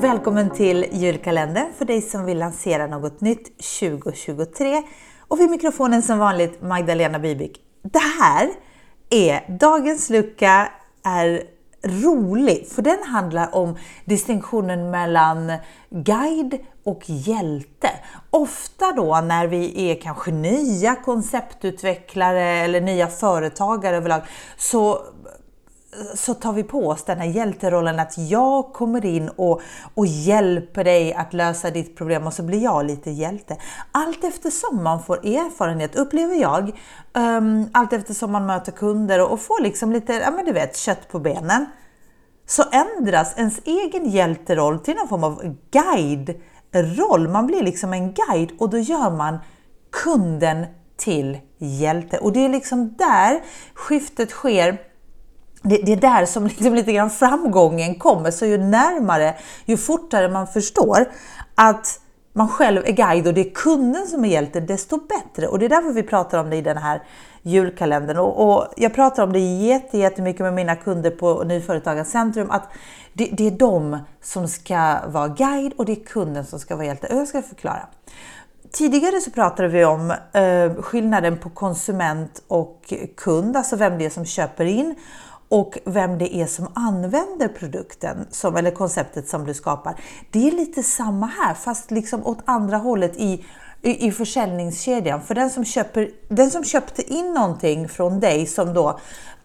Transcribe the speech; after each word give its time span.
Välkommen 0.00 0.50
till 0.50 0.86
julkalendern 0.92 1.72
för 1.78 1.84
dig 1.84 2.02
som 2.02 2.24
vill 2.24 2.38
lansera 2.38 2.86
något 2.86 3.20
nytt 3.20 3.58
2023. 3.80 4.82
Och 5.28 5.40
vid 5.40 5.50
mikrofonen 5.50 6.02
som 6.02 6.18
vanligt 6.18 6.62
Magdalena 6.62 7.18
Bibik. 7.18 7.60
Det 7.82 8.02
här 8.20 8.50
är 9.10 9.58
dagens 9.58 10.10
lucka 10.10 10.68
är 11.04 11.42
rolig 11.82 12.68
för 12.68 12.82
den 12.82 13.02
handlar 13.02 13.54
om 13.54 13.76
distinktionen 14.04 14.90
mellan 14.90 15.52
guide 15.90 16.58
och 16.84 17.02
hjälte. 17.06 17.90
Ofta 18.30 18.92
då 18.92 19.20
när 19.20 19.46
vi 19.46 19.90
är 19.90 20.00
kanske 20.00 20.30
nya 20.30 20.94
konceptutvecklare 20.94 22.42
eller 22.42 22.80
nya 22.80 23.06
företagare 23.06 23.96
överlag 23.96 24.22
så 24.56 25.00
så 26.14 26.34
tar 26.34 26.52
vi 26.52 26.62
på 26.62 26.88
oss 26.88 27.04
den 27.04 27.18
här 27.18 27.26
hjälterollen 27.26 27.98
att 27.98 28.18
jag 28.18 28.72
kommer 28.72 29.06
in 29.06 29.28
och, 29.28 29.60
och 29.94 30.06
hjälper 30.06 30.84
dig 30.84 31.14
att 31.14 31.32
lösa 31.32 31.70
ditt 31.70 31.96
problem 31.96 32.26
och 32.26 32.32
så 32.32 32.42
blir 32.42 32.62
jag 32.62 32.86
lite 32.86 33.10
hjälte. 33.10 33.56
Allt 33.92 34.24
eftersom 34.24 34.82
man 34.82 35.02
får 35.02 35.16
erfarenhet, 35.16 35.96
upplever 35.96 36.34
jag, 36.34 36.80
um, 37.12 37.68
allt 37.72 37.92
eftersom 37.92 38.32
man 38.32 38.46
möter 38.46 38.72
kunder 38.72 39.20
och, 39.22 39.32
och 39.32 39.40
får 39.40 39.62
liksom 39.62 39.92
lite, 39.92 40.12
ja 40.12 40.30
men 40.30 40.44
du 40.44 40.52
vet, 40.52 40.76
kött 40.76 41.08
på 41.08 41.18
benen, 41.18 41.66
så 42.46 42.62
ändras 42.72 43.38
ens 43.38 43.60
egen 43.64 44.10
hjälteroll 44.10 44.78
till 44.78 44.94
någon 44.94 45.08
form 45.08 45.24
av 45.24 45.56
guide-roll. 45.70 47.28
Man 47.28 47.46
blir 47.46 47.62
liksom 47.62 47.92
en 47.92 48.14
guide 48.14 48.52
och 48.58 48.70
då 48.70 48.78
gör 48.78 49.10
man 49.10 49.38
kunden 50.04 50.66
till 50.96 51.38
hjälte. 51.58 52.18
Och 52.18 52.32
det 52.32 52.44
är 52.44 52.48
liksom 52.48 52.94
där 52.96 53.40
skiftet 53.74 54.30
sker 54.30 54.78
det, 55.62 55.76
det, 55.76 55.92
är 55.92 55.96
där 55.96 56.26
som 56.26 56.46
liksom 56.46 56.74
lite 56.74 56.92
grann 56.92 57.10
framgången 57.10 57.94
kommer. 57.94 58.30
Så 58.30 58.46
ju 58.46 58.58
närmare, 58.58 59.34
ju 59.64 59.76
fortare 59.76 60.28
man 60.28 60.46
förstår 60.46 61.08
att 61.54 62.00
man 62.32 62.48
själv 62.48 62.82
är 62.86 62.92
guide 62.92 63.26
och 63.26 63.34
det 63.34 63.40
är 63.40 63.50
kunden 63.54 64.06
som 64.06 64.24
är 64.24 64.28
hjälte, 64.28 64.60
desto 64.60 64.98
bättre. 64.98 65.48
Och 65.48 65.58
det 65.58 65.64
är 65.64 65.68
därför 65.68 65.92
vi 65.92 66.02
pratar 66.02 66.38
om 66.38 66.50
det 66.50 66.56
i 66.56 66.62
den 66.62 66.76
här 66.76 67.02
julkalendern. 67.42 68.16
Och, 68.16 68.48
och 68.48 68.66
jag 68.76 68.94
pratar 68.94 69.22
om 69.22 69.32
det 69.32 69.38
jättemycket 69.92 70.40
med 70.40 70.54
mina 70.54 70.76
kunder 70.76 71.10
på 71.10 71.44
Nyföretagarcentrum, 71.44 72.50
att 72.50 72.68
det, 73.12 73.24
det, 73.32 73.46
är 73.46 73.50
de 73.50 73.98
som 74.22 74.48
ska 74.48 74.96
vara 75.06 75.28
guide 75.28 75.72
och 75.76 75.84
det 75.84 75.92
är 75.92 76.04
kunden 76.04 76.44
som 76.44 76.58
ska 76.58 76.76
vara 76.76 76.86
hjälte. 76.86 77.06
Och 77.06 77.16
jag 77.16 77.28
ska 77.28 77.42
förklara. 77.42 77.86
Tidigare 78.72 79.20
så 79.20 79.30
pratade 79.30 79.68
vi 79.68 79.84
om 79.84 80.10
eh, 80.32 80.82
skillnaden 80.82 81.38
på 81.38 81.50
konsument 81.50 82.42
och 82.48 82.92
kund, 83.16 83.56
alltså 83.56 83.76
vem 83.76 83.98
det 83.98 84.04
är 84.04 84.10
som 84.10 84.24
köper 84.24 84.64
in 84.64 84.94
och 85.48 85.78
vem 85.84 86.18
det 86.18 86.34
är 86.34 86.46
som 86.46 86.68
använder 86.74 87.48
produkten 87.48 88.26
som, 88.30 88.56
eller 88.56 88.70
konceptet 88.70 89.28
som 89.28 89.46
du 89.46 89.54
skapar. 89.54 89.94
Det 90.30 90.48
är 90.48 90.52
lite 90.52 90.82
samma 90.82 91.26
här 91.26 91.54
fast 91.54 91.90
liksom 91.90 92.26
åt 92.26 92.38
andra 92.44 92.76
hållet 92.76 93.16
i, 93.16 93.44
i, 93.82 94.06
i 94.06 94.12
försäljningskedjan. 94.12 95.22
För 95.22 95.34
den 95.34 95.50
som, 95.50 95.64
köper, 95.64 96.10
den 96.28 96.50
som 96.50 96.64
köpte 96.64 97.12
in 97.12 97.34
någonting 97.34 97.88
från 97.88 98.20
dig 98.20 98.46
som 98.46 98.74
då 98.74 98.98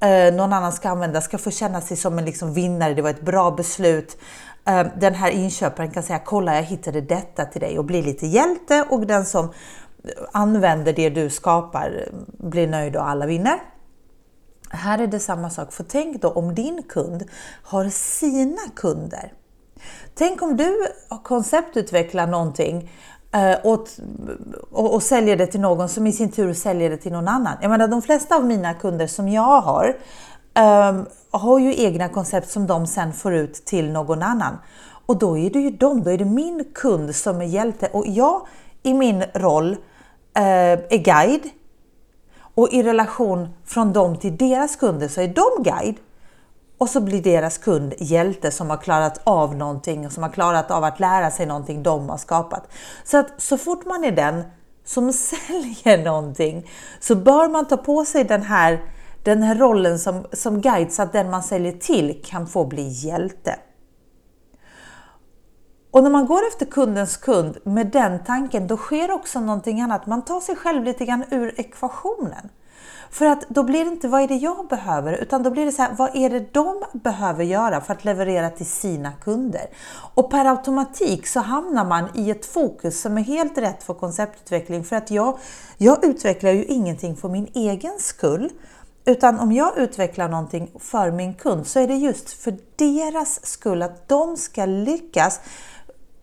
eh, 0.00 0.34
någon 0.34 0.52
annan 0.52 0.72
ska 0.72 0.88
använda 0.88 1.20
ska 1.20 1.38
få 1.38 1.50
känna 1.50 1.80
sig 1.80 1.96
som 1.96 2.18
en 2.18 2.24
liksom 2.24 2.54
vinnare. 2.54 2.94
Det 2.94 3.02
var 3.02 3.10
ett 3.10 3.24
bra 3.24 3.50
beslut. 3.50 4.18
Eh, 4.64 4.86
den 5.00 5.14
här 5.14 5.30
inköparen 5.30 5.90
kan 5.90 6.02
säga 6.02 6.18
kolla 6.18 6.54
jag 6.54 6.62
hittade 6.62 7.00
detta 7.00 7.44
till 7.44 7.60
dig 7.60 7.78
och 7.78 7.84
bli 7.84 8.02
lite 8.02 8.26
hjälte 8.26 8.84
och 8.90 9.06
den 9.06 9.24
som 9.24 9.52
använder 10.32 10.92
det 10.92 11.10
du 11.10 11.30
skapar 11.30 12.08
blir 12.38 12.68
nöjd 12.68 12.96
och 12.96 13.08
alla 13.08 13.26
vinner. 13.26 13.58
Här 14.70 14.98
är 14.98 15.06
det 15.06 15.20
samma 15.20 15.50
sak, 15.50 15.72
för 15.72 15.84
tänk 15.84 16.22
då 16.22 16.30
om 16.30 16.54
din 16.54 16.82
kund 16.82 17.24
har 17.62 17.88
sina 17.88 18.62
kunder. 18.76 19.32
Tänk 20.14 20.42
om 20.42 20.56
du 20.56 20.86
konceptutvecklar 21.22 22.26
någonting 22.26 22.90
eh, 23.32 23.56
och, 23.64 23.88
och, 24.70 24.94
och, 24.94 25.02
säljer 25.02 25.36
det 25.36 25.46
till 25.46 25.60
någon 25.60 25.88
som 25.88 26.06
i 26.06 26.12
sin 26.12 26.30
tur 26.30 26.52
säljer 26.52 26.90
det 26.90 26.96
till 26.96 27.12
någon 27.12 27.28
annan. 27.28 27.56
Jag 27.62 27.70
menar 27.70 27.88
de 27.88 28.02
flesta 28.02 28.36
av 28.36 28.44
mina 28.44 28.74
kunder 28.74 29.06
som 29.06 29.28
jag 29.28 29.60
har 29.60 29.96
um, 30.58 31.06
har 31.30 31.58
ju 31.58 31.82
egna 31.82 32.08
koncept 32.08 32.50
som 32.50 32.66
de 32.66 32.86
sen 32.86 33.12
får 33.12 33.34
ut 33.34 33.54
till 33.54 33.92
någon 33.92 34.22
annan. 34.22 34.58
Och 35.06 35.18
då 35.18 35.38
är 35.38 35.50
det 35.50 35.58
ju 35.58 35.70
dem, 35.70 36.02
då 36.02 36.10
är 36.10 36.18
det 36.18 36.24
min 36.24 36.64
kund 36.74 37.16
som 37.16 37.40
är 37.40 37.46
hjälte 37.46 37.88
och 37.92 38.06
jag 38.06 38.46
i 38.82 38.94
min 38.94 39.24
roll 39.34 39.70
uh, 39.70 39.78
är 40.88 40.98
guide 40.98 41.50
och 42.58 42.72
i 42.72 42.82
relation 42.82 43.48
från 43.64 43.92
dem 43.92 44.16
till 44.16 44.36
deras 44.36 44.76
kunder 44.76 45.08
så 45.08 45.20
är 45.20 45.28
de 45.28 45.62
guide 45.62 45.96
och 46.78 46.88
så 46.88 47.00
blir 47.00 47.22
deras 47.22 47.58
kund 47.58 47.94
hjälte 47.98 48.50
som 48.50 48.70
har 48.70 48.76
klarat 48.76 49.20
av 49.24 49.56
någonting 49.56 50.06
och 50.06 50.12
som 50.12 50.22
har 50.22 50.30
klarat 50.30 50.70
av 50.70 50.84
att 50.84 51.00
lära 51.00 51.30
sig 51.30 51.46
någonting 51.46 51.82
de 51.82 52.08
har 52.08 52.16
skapat. 52.16 52.68
Så 53.04 53.18
att 53.18 53.26
så 53.36 53.58
fort 53.58 53.86
man 53.86 54.04
är 54.04 54.12
den 54.12 54.42
som 54.84 55.12
säljer 55.46 56.04
någonting 56.04 56.70
så 57.00 57.14
bör 57.14 57.48
man 57.48 57.66
ta 57.66 57.76
på 57.76 58.04
sig 58.04 58.24
den 58.24 58.42
här, 58.42 58.80
den 59.22 59.42
här 59.42 59.54
rollen 59.54 59.98
som, 59.98 60.26
som 60.32 60.60
guide 60.60 60.92
så 60.92 61.02
att 61.02 61.12
den 61.12 61.30
man 61.30 61.42
säljer 61.42 61.72
till 61.72 62.22
kan 62.24 62.46
få 62.46 62.64
bli 62.64 62.88
hjälte. 62.88 63.54
Och 65.90 66.02
när 66.02 66.10
man 66.10 66.26
går 66.26 66.46
efter 66.46 66.66
kundens 66.66 67.16
kund 67.16 67.58
med 67.64 67.86
den 67.86 68.24
tanken, 68.24 68.66
då 68.66 68.76
sker 68.76 69.10
också 69.10 69.40
någonting 69.40 69.80
annat. 69.80 70.06
Man 70.06 70.22
tar 70.22 70.40
sig 70.40 70.56
själv 70.56 70.84
lite 70.84 71.04
grann 71.04 71.24
ur 71.30 71.60
ekvationen. 71.60 72.48
För 73.10 73.26
att 73.26 73.48
då 73.48 73.62
blir 73.62 73.84
det 73.84 73.90
inte 73.90 74.08
vad 74.08 74.22
är 74.22 74.28
det 74.28 74.36
jag 74.36 74.68
behöver, 74.68 75.12
utan 75.12 75.42
då 75.42 75.50
blir 75.50 75.64
det 75.64 75.72
så 75.72 75.82
här, 75.82 75.94
vad 75.98 76.16
är 76.16 76.30
det 76.30 76.54
de 76.54 76.82
behöver 76.92 77.44
göra 77.44 77.80
för 77.80 77.92
att 77.92 78.04
leverera 78.04 78.50
till 78.50 78.66
sina 78.66 79.12
kunder? 79.12 79.66
Och 80.14 80.30
per 80.30 80.44
automatik 80.44 81.26
så 81.26 81.40
hamnar 81.40 81.84
man 81.84 82.04
i 82.14 82.30
ett 82.30 82.46
fokus 82.46 83.00
som 83.00 83.18
är 83.18 83.22
helt 83.22 83.58
rätt 83.58 83.82
för 83.82 83.94
konceptutveckling. 83.94 84.84
För 84.84 84.96
att 84.96 85.10
jag, 85.10 85.38
jag 85.78 86.04
utvecklar 86.04 86.50
ju 86.50 86.64
ingenting 86.64 87.16
för 87.16 87.28
min 87.28 87.48
egen 87.54 87.98
skull, 87.98 88.50
utan 89.04 89.40
om 89.40 89.52
jag 89.52 89.78
utvecklar 89.78 90.28
någonting 90.28 90.70
för 90.78 91.10
min 91.10 91.34
kund 91.34 91.66
så 91.66 91.80
är 91.80 91.88
det 91.88 91.94
just 91.94 92.30
för 92.30 92.56
deras 92.76 93.46
skull, 93.46 93.82
att 93.82 94.08
de 94.08 94.36
ska 94.36 94.64
lyckas 94.66 95.40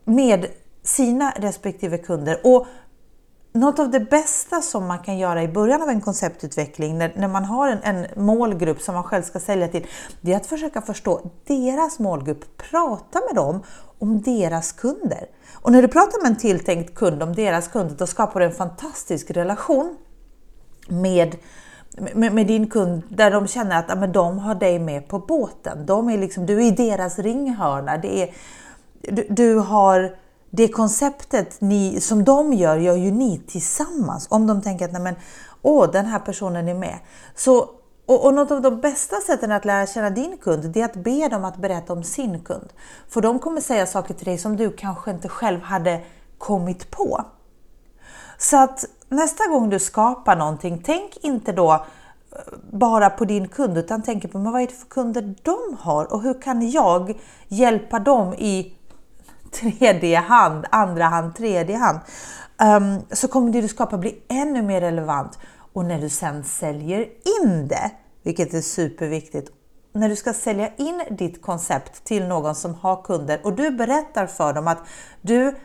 med 0.06 0.46
sina 0.82 1.32
respektive 1.36 1.98
kunder. 1.98 2.40
Och 2.44 2.66
något 3.52 3.78
av 3.78 3.90
det 3.90 4.00
bästa 4.00 4.60
som 4.60 4.86
man 4.86 4.98
kan 4.98 5.18
göra 5.18 5.42
i 5.42 5.48
början 5.48 5.82
av 5.82 5.88
en 5.88 6.00
konceptutveckling, 6.00 6.98
när, 6.98 7.12
när 7.16 7.28
man 7.28 7.44
har 7.44 7.68
en, 7.68 7.78
en, 7.82 8.24
målgrupp 8.24 8.80
som 8.80 8.94
man 8.94 9.04
själv 9.04 9.22
ska 9.22 9.40
sälja 9.40 9.68
till, 9.68 9.86
det 10.20 10.32
är 10.32 10.36
att 10.36 10.46
försöka 10.46 10.82
förstå 10.82 11.30
deras 11.46 11.98
målgrupp. 11.98 12.56
Prata 12.56 13.20
med 13.26 13.34
dem 13.34 13.62
om 13.98 14.22
deras 14.22 14.72
kunder. 14.72 15.26
Och 15.52 15.72
när 15.72 15.82
du 15.82 15.88
pratar 15.88 16.22
med 16.22 16.30
en 16.30 16.38
tilltänkt 16.38 16.94
kund 16.94 17.22
om 17.22 17.34
deras 17.34 17.68
kunder, 17.68 17.94
då 17.98 18.06
skapar 18.06 18.40
du 18.40 18.46
en 18.46 18.52
fantastisk 18.52 19.30
relation 19.30 19.96
med 20.88 21.36
med, 22.14 22.32
med, 22.32 22.46
din 22.46 22.70
kund 22.70 23.02
där 23.08 23.30
de 23.30 23.46
känner 23.46 23.78
att 23.78 23.84
ja, 23.88 23.94
men 23.94 24.12
de 24.12 24.38
har 24.38 24.54
dig 24.54 24.78
med 24.78 25.08
på 25.08 25.18
båten. 25.18 25.86
De 25.86 26.08
är 26.08 26.18
liksom, 26.18 26.46
du 26.46 26.54
är 26.56 26.66
i 26.66 26.70
deras 26.70 27.18
ringhörna. 27.18 27.96
Det 27.96 28.22
är, 28.22 28.34
du, 29.12 29.26
du 29.30 29.54
har 29.54 30.16
det 30.50 30.68
konceptet 30.68 31.60
ni, 31.60 32.00
som 32.00 32.24
de 32.24 32.52
gör, 32.52 32.76
gör 32.76 32.96
ju 32.96 33.10
ni 33.10 33.38
tillsammans. 33.46 34.26
Om 34.30 34.46
de 34.46 34.62
tänker 34.62 34.84
att 34.84 34.92
Nej, 34.92 35.02
men, 35.02 35.14
åh, 35.62 35.90
den 35.92 36.06
här 36.06 36.18
personen 36.18 36.68
är 36.68 36.74
med. 36.74 36.98
Så, 37.34 37.70
och, 38.06 38.24
och 38.24 38.34
något 38.34 38.50
av 38.50 38.62
de 38.62 38.80
bästa 38.80 39.16
sätten 39.16 39.52
att 39.52 39.64
lära 39.64 39.86
känna 39.86 40.10
din 40.10 40.38
kund, 40.38 40.70
det 40.70 40.80
är 40.80 40.84
att 40.84 40.96
be 40.96 41.28
dem 41.28 41.44
att 41.44 41.56
berätta 41.56 41.92
om 41.92 42.02
sin 42.02 42.40
kund. 42.40 42.72
För 43.08 43.20
de 43.20 43.38
kommer 43.38 43.60
säga 43.60 43.86
saker 43.86 44.14
till 44.14 44.24
dig 44.24 44.38
som 44.38 44.56
du 44.56 44.70
kanske 44.70 45.10
inte 45.10 45.28
själv 45.28 45.60
hade 45.60 46.00
kommit 46.38 46.90
på. 46.90 47.24
Så 48.38 48.56
att 48.56 48.84
nästa 49.08 49.46
gång 49.46 49.70
du 49.70 49.78
skapar 49.78 50.36
någonting, 50.36 50.82
tänk 50.84 51.16
inte 51.16 51.52
då 51.52 51.72
eh, 51.72 51.78
bara 52.72 53.10
på 53.10 53.24
din 53.24 53.48
kund 53.48 53.78
utan 53.78 54.02
tänk 54.02 54.32
på 54.32 54.38
men 54.38 54.52
vad 54.52 54.62
är 54.62 54.66
det 54.66 54.72
för 54.72 54.86
kunder 54.86 55.34
de 55.42 55.76
har 55.80 56.12
och 56.12 56.22
hur 56.22 56.42
kan 56.42 56.70
jag 56.70 57.20
hjälpa 57.48 57.98
dem 57.98 58.34
i 58.34 58.76
tredje 59.60 60.18
hand, 60.18 60.64
andra 60.70 61.04
hand, 61.04 61.34
tredje 61.36 61.76
hand, 61.76 61.98
um, 62.82 63.00
så 63.10 63.28
kommer 63.28 63.52
det 63.52 63.60
du 63.60 63.68
skapar 63.68 63.98
bli 63.98 64.22
ännu 64.28 64.62
mer 64.62 64.80
relevant. 64.80 65.38
Och 65.72 65.84
när 65.84 66.00
du 66.00 66.08
sen 66.08 66.44
säljer 66.44 67.00
in 67.42 67.68
det, 67.68 67.90
vilket 68.22 68.54
är 68.54 68.60
superviktigt, 68.60 69.50
när 69.92 70.08
du 70.08 70.16
ska 70.16 70.32
sälja 70.32 70.70
in 70.76 71.02
ditt 71.10 71.42
koncept 71.42 72.04
till 72.04 72.26
någon 72.26 72.54
som 72.54 72.74
har 72.74 73.02
kunder 73.02 73.40
och 73.44 73.52
du 73.52 73.70
berättar 73.70 74.26
för 74.26 74.52
dem 74.52 74.68
att 74.68 74.78
du, 75.20 75.56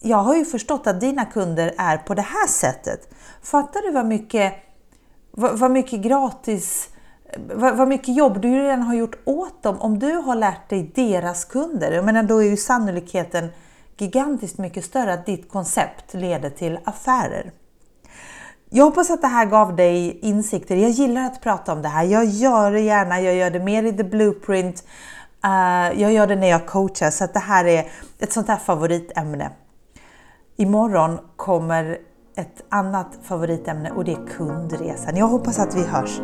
jag 0.00 0.16
har 0.16 0.36
ju 0.36 0.44
förstått 0.44 0.86
att 0.86 1.00
dina 1.00 1.24
kunder 1.24 1.74
är 1.78 1.98
på 1.98 2.14
det 2.14 2.22
här 2.22 2.46
sättet. 2.46 3.08
Fattar 3.42 3.82
du 3.82 3.92
vad 3.92 4.06
mycket, 4.06 4.54
vad, 5.30 5.58
vad 5.58 5.70
mycket 5.70 6.00
gratis 6.00 6.88
vad, 7.54 7.76
vad 7.76 7.88
mycket 7.88 8.16
jobb 8.16 8.40
du 8.40 8.48
redan 8.48 8.82
har 8.82 8.94
gjort 8.94 9.16
åt 9.24 9.62
dem 9.62 9.80
om 9.80 9.98
du 9.98 10.12
har 10.14 10.34
lärt 10.34 10.68
dig 10.68 10.92
deras 10.94 11.44
kunder. 11.44 11.92
Jag 11.92 12.04
menar, 12.04 12.22
då 12.22 12.42
är 12.42 12.46
ju 12.46 12.56
sannolikheten 12.56 13.48
gigantiskt 13.96 14.58
mycket 14.58 14.84
större 14.84 15.12
att 15.12 15.26
ditt 15.26 15.48
koncept 15.48 16.14
leder 16.14 16.50
till 16.50 16.78
affärer. 16.84 17.52
Jag 18.70 18.84
hoppas 18.84 19.10
att 19.10 19.20
det 19.20 19.28
här 19.28 19.46
gav 19.46 19.76
dig 19.76 20.18
insikter. 20.22 20.76
Jag 20.76 20.90
gillar 20.90 21.26
att 21.26 21.40
prata 21.40 21.72
om 21.72 21.82
det 21.82 21.88
här. 21.88 22.04
Jag 22.04 22.24
gör 22.24 22.72
det 22.72 22.80
gärna. 22.80 23.20
Jag 23.20 23.34
gör 23.34 23.50
det 23.50 23.60
mer 23.60 23.82
i 23.82 23.92
The 23.92 24.04
Blueprint. 24.04 24.84
Eh, 25.44 26.00
jag 26.00 26.12
gör 26.12 26.26
det 26.26 26.36
när 26.36 26.48
jag 26.48 26.66
coachar 26.66 27.10
så 27.10 27.24
att 27.24 27.34
det 27.34 27.40
här 27.40 27.64
är 27.64 27.90
ett 28.18 28.32
sånt 28.32 28.48
här 28.48 28.56
favoritämne. 28.56 29.50
Imorgon 30.56 31.18
kommer 31.36 31.98
ett 32.36 32.64
annat 32.68 33.18
favoritämne 33.22 33.90
och 33.90 34.04
det 34.04 34.12
är 34.12 34.26
kundresan. 34.26 35.16
Jag 35.16 35.26
hoppas 35.26 35.58
att 35.58 35.74
vi 35.74 35.82
hörs 35.82 36.20